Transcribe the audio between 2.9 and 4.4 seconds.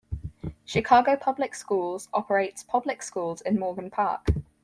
schools in Morgan Park.